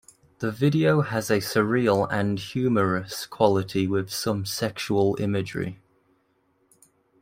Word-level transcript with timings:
The 0.39 0.49
video 0.51 1.01
has 1.01 1.29
a 1.29 1.37
surreal 1.37 2.07
and 2.11 2.39
humorous 2.39 3.27
quality 3.27 3.85
with 3.85 4.09
some 4.09 4.45
sexual 4.47 5.15
imagery. 5.21 5.79